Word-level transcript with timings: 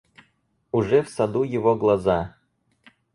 Уже 0.71 1.03
в 1.03 1.09
саду 1.09 1.43
его 1.43 1.75
глаза. 1.75 2.35